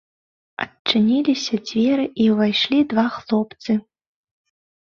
Адчыніліся 0.63 1.59
дзверы, 1.67 2.09
і 2.25 2.29
ўвайшлі 2.37 2.81
два 2.97 3.07
хлопцы. 3.21 3.71